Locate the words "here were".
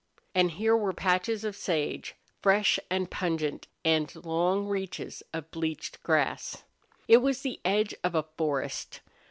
0.53-0.93